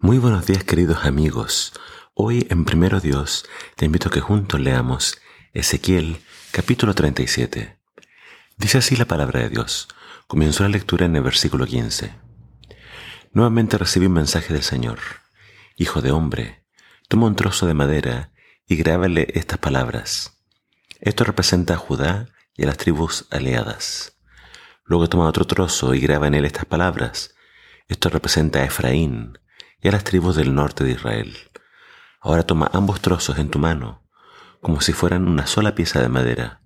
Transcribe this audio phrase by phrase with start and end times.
[0.00, 1.72] Muy buenos días queridos amigos.
[2.14, 5.20] Hoy en Primero Dios te invito a que juntos leamos
[5.52, 6.20] Ezequiel
[6.52, 7.80] capítulo 37.
[8.56, 9.88] Dice así la palabra de Dios.
[10.28, 12.14] Comenzó la lectura en el versículo 15.
[13.32, 15.00] Nuevamente recibí un mensaje del Señor.
[15.74, 16.64] Hijo de hombre,
[17.08, 18.30] toma un trozo de madera
[18.68, 20.38] y grábale estas palabras.
[21.00, 24.16] Esto representa a Judá y a las tribus aliadas.
[24.84, 27.34] Luego toma otro trozo y graba en él estas palabras.
[27.88, 29.36] Esto representa a Efraín
[29.80, 31.36] y a las tribus del norte de Israel.
[32.20, 34.06] Ahora toma ambos trozos en tu mano,
[34.60, 36.62] como si fueran una sola pieza de madera.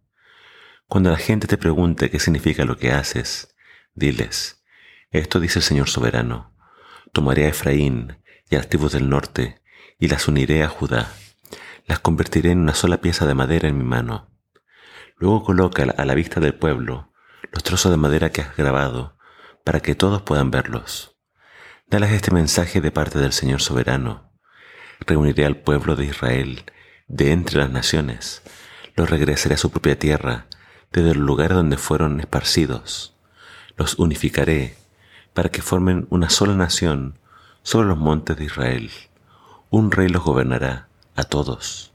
[0.87, 3.55] Cuando la gente te pregunte qué significa lo que haces,
[3.95, 4.65] diles,
[5.11, 6.55] esto dice el Señor soberano,
[7.13, 9.63] tomaré a Efraín y a las tribus del norte
[9.99, 11.13] y las uniré a Judá,
[11.87, 14.31] las convertiré en una sola pieza de madera en mi mano.
[15.17, 17.13] Luego coloca a la vista del pueblo
[17.53, 19.19] los trozos de madera que has grabado,
[19.65, 21.12] para que todos puedan verlos.
[21.93, 24.23] Dales este mensaje de parte del Señor soberano.
[25.01, 26.65] Reuniré al pueblo de Israel
[27.07, 28.41] de entre las naciones.
[28.97, 30.47] Los regresaré a su propia tierra,
[30.91, 33.15] desde el lugar donde fueron esparcidos.
[33.77, 34.75] Los unificaré
[35.35, 37.19] para que formen una sola nación
[37.63, 38.91] sobre los montes de Israel.
[39.69, 41.93] Un rey los gobernará a todos.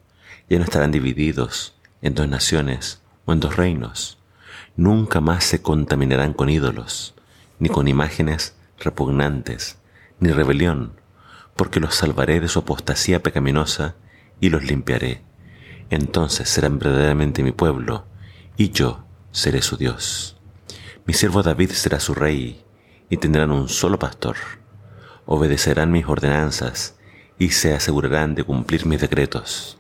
[0.48, 1.73] Ya no estarán divididos
[2.04, 4.20] en dos naciones o en dos reinos.
[4.76, 7.16] Nunca más se contaminarán con ídolos,
[7.58, 9.80] ni con imágenes repugnantes
[10.20, 10.94] ni rebelión,
[11.56, 13.96] porque los salvaré de su apostasía pecaminosa
[14.40, 15.23] y los limpiaré.
[15.90, 18.06] Entonces serán verdaderamente mi pueblo,
[18.56, 20.38] y yo seré su Dios.
[21.06, 22.64] Mi siervo David será su rey,
[23.10, 24.36] y tendrán un solo pastor.
[25.26, 26.95] Obedecerán mis ordenanzas,
[27.40, 29.78] y se asegurarán de cumplir mis decretos.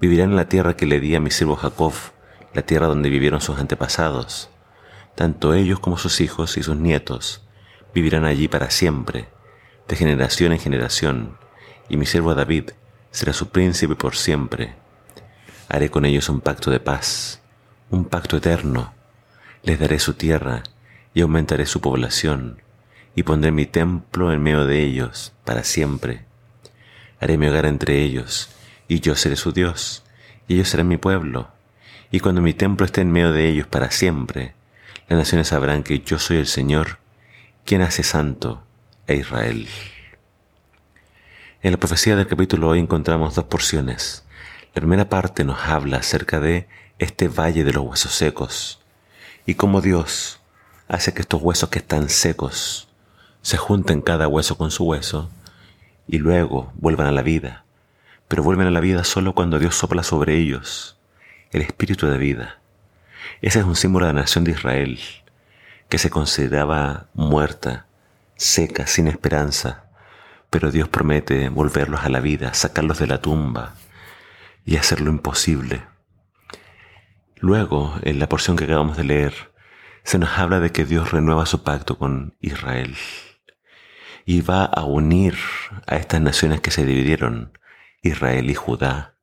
[0.00, 1.92] Vivirán en la tierra que le di a mi siervo Jacob,
[2.54, 4.50] la tierra donde vivieron sus antepasados.
[5.14, 7.44] Tanto ellos como sus hijos y sus nietos
[7.94, 9.28] vivirán allí para siempre
[9.88, 11.38] de generación en generación,
[11.88, 12.70] y mi siervo David
[13.10, 14.74] será su príncipe por siempre.
[15.68, 17.40] Haré con ellos un pacto de paz,
[17.90, 18.92] un pacto eterno.
[19.62, 20.62] Les daré su tierra
[21.14, 22.60] y aumentaré su población,
[23.14, 26.26] y pondré mi templo en medio de ellos para siempre.
[27.18, 28.50] Haré mi hogar entre ellos,
[28.88, 30.04] y yo seré su Dios,
[30.46, 31.48] y ellos serán mi pueblo.
[32.10, 34.54] Y cuando mi templo esté en medio de ellos para siempre,
[35.08, 36.98] las naciones sabrán que yo soy el Señor,
[37.64, 38.67] quien hace santo
[39.08, 39.66] e Israel.
[41.62, 44.24] En la profecía del capítulo hoy encontramos dos porciones.
[44.74, 48.80] La primera parte nos habla acerca de este valle de los huesos secos
[49.46, 50.40] y cómo Dios
[50.86, 52.88] hace que estos huesos que están secos
[53.42, 55.30] se junten cada hueso con su hueso
[56.06, 57.64] y luego vuelvan a la vida.
[58.28, 60.96] Pero vuelven a la vida solo cuando Dios sopla sobre ellos
[61.50, 62.60] el espíritu de vida.
[63.40, 65.00] Ese es un símbolo de la nación de Israel,
[65.88, 67.87] que se consideraba muerta
[68.38, 69.90] seca, sin esperanza,
[70.48, 73.74] pero Dios promete volverlos a la vida, sacarlos de la tumba
[74.64, 75.82] y hacer lo imposible.
[77.36, 79.52] Luego, en la porción que acabamos de leer,
[80.04, 82.96] se nos habla de que Dios renueva su pacto con Israel
[84.24, 85.36] y va a unir
[85.86, 87.58] a estas naciones que se dividieron,
[88.02, 89.16] Israel y Judá,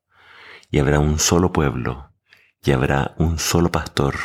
[0.70, 2.12] y habrá un solo pueblo
[2.62, 4.16] y habrá un solo pastor,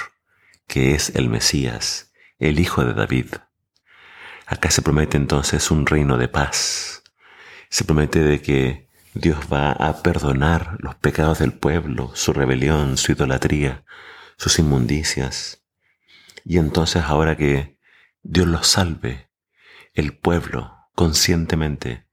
[0.67, 3.27] que es el Mesías, el Hijo de David.
[4.51, 7.05] Acá se promete entonces un reino de paz.
[7.69, 13.13] Se promete de que Dios va a perdonar los pecados del pueblo, su rebelión, su
[13.13, 13.85] idolatría,
[14.37, 15.63] sus inmundicias.
[16.45, 17.79] Y entonces ahora que
[18.23, 19.31] Dios los salve,
[19.95, 22.09] el pueblo conscientemente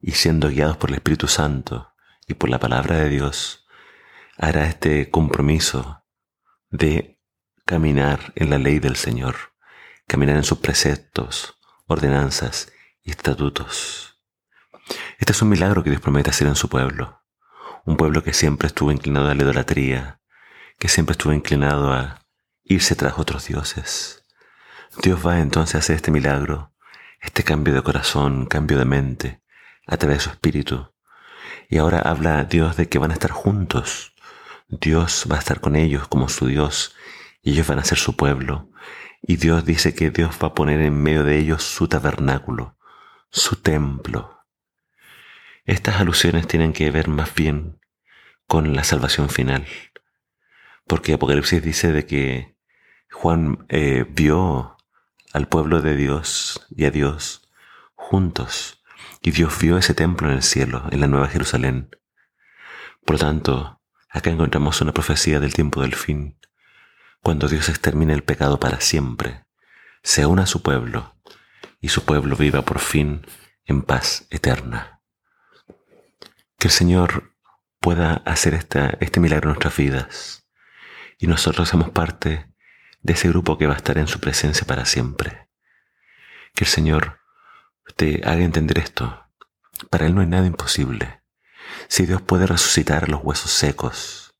[0.00, 1.94] y siendo guiados por el Espíritu Santo
[2.26, 3.64] y por la palabra de Dios,
[4.36, 6.04] hará este compromiso
[6.68, 7.20] de
[7.64, 9.36] caminar en la ley del Señor,
[10.08, 11.55] caminar en sus preceptos,
[11.86, 14.18] ordenanzas y estatutos.
[15.18, 17.22] Este es un milagro que Dios promete hacer en su pueblo,
[17.84, 20.20] un pueblo que siempre estuvo inclinado a la idolatría,
[20.78, 22.20] que siempre estuvo inclinado a
[22.64, 24.24] irse tras otros dioses.
[25.02, 26.74] Dios va entonces a hacer este milagro,
[27.20, 29.42] este cambio de corazón, cambio de mente,
[29.86, 30.92] a través de su espíritu.
[31.68, 34.14] Y ahora habla Dios de que van a estar juntos.
[34.68, 36.96] Dios va a estar con ellos como su Dios
[37.42, 38.70] y ellos van a ser su pueblo.
[39.26, 42.78] Y Dios dice que Dios va a poner en medio de ellos su tabernáculo,
[43.30, 44.44] su templo.
[45.64, 47.80] Estas alusiones tienen que ver más bien
[48.46, 49.66] con la salvación final.
[50.86, 52.56] Porque Apocalipsis dice de que
[53.10, 54.76] Juan eh, vio
[55.32, 57.50] al pueblo de Dios y a Dios
[57.94, 58.84] juntos.
[59.22, 61.90] Y Dios vio ese templo en el cielo, en la Nueva Jerusalén.
[63.04, 66.38] Por lo tanto, acá encontramos una profecía del tiempo del fin,
[67.26, 69.42] cuando Dios extermine el pecado para siempre,
[70.04, 71.16] se una a su pueblo
[71.80, 73.26] y su pueblo viva por fin
[73.64, 75.02] en paz eterna.
[76.56, 77.34] Que el Señor
[77.80, 80.46] pueda hacer este milagro en nuestras vidas
[81.18, 82.46] y nosotros seamos parte
[83.00, 85.48] de ese grupo que va a estar en su presencia para siempre.
[86.54, 87.22] Que el Señor
[87.96, 89.26] te haga entender esto.
[89.90, 91.24] Para Él no hay nada imposible.
[91.88, 94.32] Si Dios puede resucitar los huesos secos,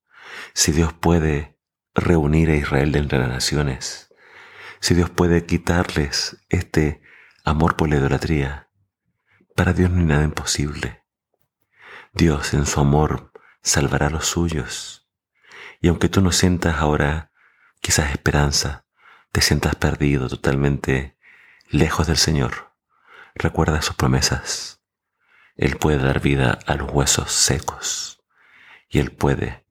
[0.55, 1.56] si Dios puede
[1.97, 4.15] reunir a Israel de entre las naciones,
[4.81, 7.03] si Dios puede quitarles este
[7.45, 8.69] amor por la idolatría,
[9.57, 11.03] para Dios no hay nada imposible.
[12.13, 13.33] Dios en su amor
[13.63, 15.09] salvará a los suyos.
[15.81, 17.33] Y aunque tú no sientas ahora
[17.81, 18.85] quizás esperanza,
[19.33, 21.19] te sientas perdido totalmente
[21.69, 22.73] lejos del Señor,
[23.35, 24.83] recuerda sus promesas.
[25.57, 28.23] Él puede dar vida a los huesos secos
[28.89, 29.66] y Él puede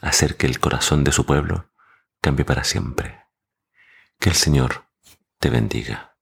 [0.00, 1.70] hacer que el corazón de su pueblo
[2.20, 3.26] cambie para siempre.
[4.18, 4.86] Que el Señor
[5.38, 6.15] te bendiga.